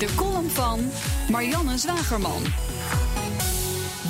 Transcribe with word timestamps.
De 0.00 0.14
column 0.14 0.50
van 0.50 0.90
Marianne 1.28 1.78
Zwagerman. 1.78 2.42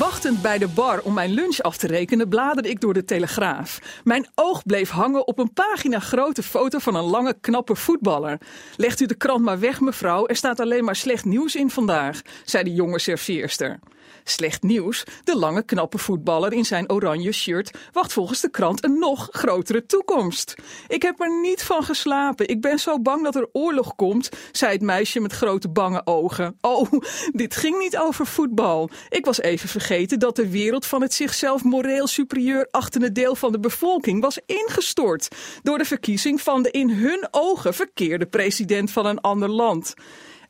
Wachtend 0.00 0.42
bij 0.42 0.58
de 0.58 0.68
bar 0.68 1.00
om 1.02 1.14
mijn 1.14 1.30
lunch 1.30 1.60
af 1.60 1.76
te 1.76 1.86
rekenen, 1.86 2.28
bladerde 2.28 2.68
ik 2.68 2.80
door 2.80 2.94
de 2.94 3.04
Telegraaf. 3.04 3.78
Mijn 4.04 4.26
oog 4.34 4.62
bleef 4.62 4.90
hangen 4.90 5.26
op 5.26 5.38
een 5.38 5.52
pagina 5.52 5.98
grote 5.98 6.42
foto 6.42 6.78
van 6.78 6.94
een 6.94 7.04
lange, 7.04 7.34
knappe 7.40 7.76
voetballer. 7.76 8.38
Legt 8.76 9.00
u 9.00 9.06
de 9.06 9.14
krant 9.14 9.44
maar 9.44 9.60
weg, 9.60 9.80
mevrouw, 9.80 10.26
er 10.26 10.36
staat 10.36 10.60
alleen 10.60 10.84
maar 10.84 10.96
slecht 10.96 11.24
nieuws 11.24 11.54
in 11.54 11.70
vandaag, 11.70 12.20
zei 12.44 12.64
de 12.64 12.72
jonge 12.72 12.98
serveerster. 12.98 13.78
Slecht 14.24 14.62
nieuws, 14.62 15.04
de 15.24 15.36
lange, 15.36 15.62
knappe 15.62 15.98
voetballer 15.98 16.52
in 16.52 16.64
zijn 16.64 16.90
oranje 16.90 17.32
shirt 17.32 17.78
wacht 17.92 18.12
volgens 18.12 18.40
de 18.40 18.50
krant 18.50 18.84
een 18.84 18.98
nog 18.98 19.28
grotere 19.30 19.86
toekomst. 19.86 20.54
Ik 20.88 21.02
heb 21.02 21.20
er 21.20 21.40
niet 21.40 21.62
van 21.62 21.82
geslapen. 21.82 22.48
Ik 22.48 22.60
ben 22.60 22.78
zo 22.78 23.00
bang 23.00 23.24
dat 23.24 23.34
er 23.34 23.48
oorlog 23.52 23.94
komt, 23.96 24.28
zei 24.52 24.72
het 24.72 24.82
meisje 24.82 25.20
met 25.20 25.32
grote 25.32 25.68
bange 25.68 26.00
ogen. 26.04 26.56
Oh, 26.60 26.92
dit 27.32 27.56
ging 27.56 27.78
niet 27.78 27.98
over 27.98 28.26
voetbal. 28.26 28.90
Ik 29.08 29.24
was 29.24 29.40
even 29.40 29.68
vergeten 29.68 29.88
dat 29.98 30.36
de 30.36 30.48
wereld 30.48 30.86
van 30.86 31.02
het 31.02 31.14
zichzelf 31.14 31.64
moreel 31.64 32.06
superieur 32.06 32.68
achtende 32.70 33.12
deel 33.12 33.34
van 33.34 33.52
de 33.52 33.60
bevolking 33.60 34.20
was 34.20 34.38
ingestort 34.46 35.28
door 35.62 35.78
de 35.78 35.84
verkiezing 35.84 36.40
van 36.40 36.62
de 36.62 36.70
in 36.70 36.90
hun 36.90 37.28
ogen 37.30 37.74
verkeerde 37.74 38.26
president 38.26 38.90
van 38.90 39.06
een 39.06 39.20
ander 39.20 39.48
land. 39.48 39.94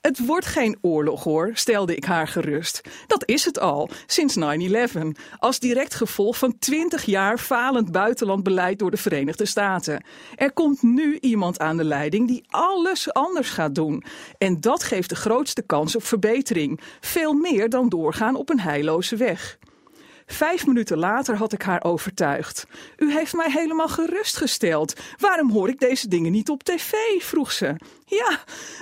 Het 0.00 0.26
wordt 0.26 0.46
geen 0.46 0.78
oorlog 0.80 1.24
hoor, 1.24 1.50
stelde 1.54 1.96
ik 1.96 2.04
haar 2.04 2.28
gerust. 2.28 2.80
Dat 3.06 3.28
is 3.28 3.44
het 3.44 3.58
al, 3.58 3.88
sinds 4.06 4.36
9-11. 4.96 5.00
Als 5.38 5.58
direct 5.58 5.94
gevolg 5.94 6.38
van 6.38 6.58
20 6.58 7.04
jaar 7.04 7.38
falend 7.38 7.92
buitenlandbeleid 7.92 8.78
door 8.78 8.90
de 8.90 8.96
Verenigde 8.96 9.46
Staten. 9.46 10.04
Er 10.36 10.52
komt 10.52 10.82
nu 10.82 11.18
iemand 11.20 11.58
aan 11.58 11.76
de 11.76 11.84
leiding 11.84 12.28
die 12.28 12.44
alles 12.48 13.12
anders 13.12 13.50
gaat 13.50 13.74
doen. 13.74 14.04
En 14.38 14.60
dat 14.60 14.82
geeft 14.82 15.08
de 15.08 15.16
grootste 15.16 15.62
kans 15.62 15.96
op 15.96 16.04
verbetering. 16.04 16.80
Veel 17.00 17.32
meer 17.32 17.68
dan 17.68 17.88
doorgaan 17.88 18.34
op 18.34 18.50
een 18.50 18.60
heilloze 18.60 19.16
weg. 19.16 19.58
Vijf 20.32 20.66
minuten 20.66 20.98
later 20.98 21.36
had 21.36 21.52
ik 21.52 21.62
haar 21.62 21.84
overtuigd. 21.84 22.66
U 22.96 23.12
heeft 23.12 23.34
mij 23.34 23.50
helemaal 23.50 23.88
gerustgesteld. 23.88 25.00
Waarom 25.18 25.50
hoor 25.50 25.68
ik 25.68 25.78
deze 25.78 26.08
dingen 26.08 26.32
niet 26.32 26.50
op 26.50 26.62
tv? 26.62 26.92
vroeg 27.18 27.52
ze. 27.52 27.76
Ja, 28.06 28.38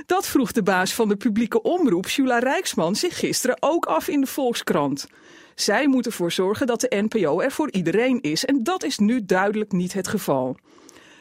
dat 0.07 0.27
vroeg 0.27 0.53
de 0.53 0.63
baas 0.63 0.95
van 0.95 1.09
de 1.09 1.17
publieke 1.17 1.63
omroep, 1.63 2.09
Jula 2.09 2.39
Rijksman, 2.39 2.97
zich 2.97 3.19
gisteren 3.19 3.57
ook 3.61 3.87
af 3.87 4.09
in 4.09 4.21
de 4.21 4.27
Volkskrant. 4.27 5.07
Zij 5.55 5.89
moet 5.89 6.07
ervoor 6.07 6.33
zorgen 6.33 6.67
dat 6.67 6.81
de 6.81 7.07
NPO 7.09 7.41
er 7.41 7.53
voor 7.53 7.71
iedereen 7.71 8.21
is 8.21 8.45
en 8.45 8.63
dat 8.63 8.83
is 8.83 8.99
nu 8.99 9.25
duidelijk 9.25 9.73
niet 9.73 9.93
het 9.93 10.09
geval. 10.09 10.57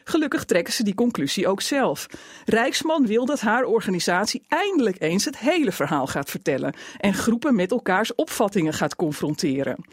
Gelukkig 0.10 0.44
trekken 0.44 0.74
ze 0.74 0.84
die 0.84 0.96
conclusie 0.96 1.48
ook 1.48 1.62
zelf. 1.62 2.08
Rijksman 2.46 3.06
wil 3.06 3.26
dat 3.26 3.40
haar 3.40 3.64
organisatie 3.64 4.44
eindelijk 4.48 5.02
eens 5.02 5.26
het 5.26 5.38
hele 5.38 5.72
verhaal 5.72 6.08
gaat 6.08 6.30
vertellen 6.30 6.74
en 6.98 7.14
groepen 7.14 7.56
met 7.56 7.72
elkaars 7.72 8.16
opvattingen 8.16 8.74
gaat 8.74 8.96
confronteren. 8.96 9.86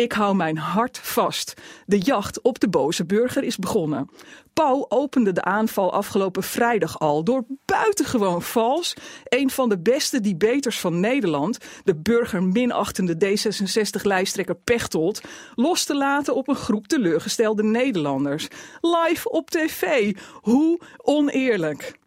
Ik 0.00 0.12
hou 0.12 0.36
mijn 0.36 0.56
hart 0.58 0.98
vast. 0.98 1.54
De 1.86 1.98
jacht 1.98 2.42
op 2.42 2.60
de 2.60 2.68
boze 2.68 3.06
burger 3.06 3.42
is 3.42 3.56
begonnen. 3.56 4.10
Pauw 4.52 4.86
opende 4.88 5.32
de 5.32 5.42
aanval 5.42 5.92
afgelopen 5.92 6.42
vrijdag 6.42 6.98
al 6.98 7.24
door 7.24 7.44
buitengewoon 7.64 8.42
vals 8.42 8.94
een 9.24 9.50
van 9.50 9.68
de 9.68 9.78
beste 9.78 10.20
debaters 10.20 10.80
van 10.80 11.00
Nederland, 11.00 11.58
de 11.84 11.96
burgerminachtende 11.96 13.14
D66-lijsttrekker 13.14 14.56
Pechtold, 14.64 15.20
los 15.54 15.84
te 15.84 15.96
laten 15.96 16.34
op 16.34 16.48
een 16.48 16.56
groep 16.56 16.86
teleurgestelde 16.86 17.62
Nederlanders. 17.62 18.48
Live 18.80 19.30
op 19.30 19.50
tv. 19.50 20.14
Hoe 20.32 20.80
oneerlijk. 20.96 21.99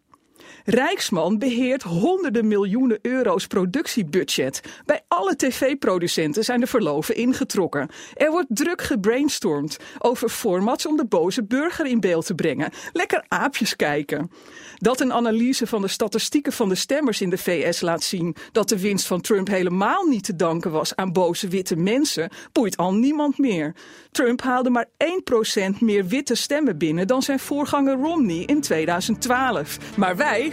Rijksman 0.64 1.38
beheert 1.38 1.82
honderden 1.82 2.48
miljoenen 2.48 2.98
euro's 3.02 3.46
productiebudget. 3.46 4.60
Bij 4.86 5.00
alle 5.08 5.36
tv-producenten 5.36 6.44
zijn 6.44 6.60
de 6.60 6.66
verloven 6.66 7.16
ingetrokken. 7.16 7.88
Er 8.14 8.30
wordt 8.30 8.46
druk 8.48 8.82
gebrainstormd 8.82 9.76
over 9.98 10.28
formats 10.28 10.86
om 10.86 10.96
de 10.96 11.06
boze 11.06 11.44
burger 11.44 11.86
in 11.86 12.00
beeld 12.00 12.26
te 12.26 12.34
brengen. 12.34 12.70
Lekker 12.92 13.24
aapjes 13.28 13.76
kijken. 13.76 14.30
Dat 14.78 15.00
een 15.00 15.12
analyse 15.12 15.66
van 15.66 15.82
de 15.82 15.88
statistieken 15.88 16.52
van 16.52 16.68
de 16.68 16.74
stemmers 16.74 17.20
in 17.20 17.30
de 17.30 17.38
VS 17.38 17.80
laat 17.80 18.02
zien 18.02 18.36
dat 18.52 18.68
de 18.68 18.80
winst 18.80 19.06
van 19.06 19.20
Trump 19.20 19.48
helemaal 19.48 20.04
niet 20.04 20.24
te 20.24 20.36
danken 20.36 20.70
was 20.70 20.96
aan 20.96 21.12
boze 21.12 21.48
witte 21.48 21.76
mensen, 21.76 22.30
boeit 22.52 22.76
al 22.76 22.94
niemand 22.94 23.38
meer. 23.38 23.74
Trump 24.10 24.42
haalde 24.42 24.70
maar 24.70 24.88
1% 25.74 25.78
meer 25.78 26.06
witte 26.06 26.34
stemmen 26.34 26.78
binnen 26.78 27.06
dan 27.06 27.22
zijn 27.22 27.38
voorganger 27.38 27.96
Romney 27.96 28.42
in 28.46 28.60
2012. 28.60 29.78
Maar 29.96 30.16
wij 30.16 30.52